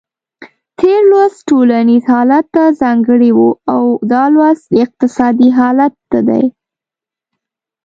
[0.79, 3.39] تېر لوست ټولنیز حالت ته ځانګړی و
[3.73, 6.43] او دا لوست اقتصادي حالت ته دی.